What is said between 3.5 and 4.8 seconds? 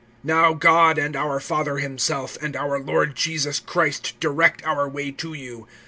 Christ, direct